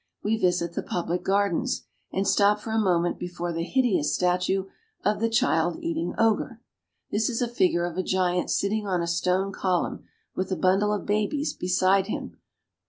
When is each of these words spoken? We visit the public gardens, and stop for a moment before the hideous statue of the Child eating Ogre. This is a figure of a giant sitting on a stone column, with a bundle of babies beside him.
We 0.23 0.35
visit 0.35 0.73
the 0.73 0.81
public 0.81 1.21
gardens, 1.23 1.83
and 2.11 2.27
stop 2.27 2.59
for 2.59 2.71
a 2.71 2.79
moment 2.79 3.19
before 3.19 3.53
the 3.53 3.61
hideous 3.61 4.15
statue 4.15 4.63
of 5.05 5.19
the 5.19 5.29
Child 5.29 5.77
eating 5.83 6.15
Ogre. 6.17 6.59
This 7.11 7.29
is 7.29 7.39
a 7.39 7.47
figure 7.47 7.85
of 7.85 7.97
a 7.99 8.03
giant 8.03 8.49
sitting 8.49 8.87
on 8.87 9.03
a 9.03 9.07
stone 9.07 9.51
column, 9.51 10.05
with 10.33 10.51
a 10.51 10.55
bundle 10.55 10.91
of 10.91 11.05
babies 11.05 11.53
beside 11.53 12.07
him. 12.07 12.37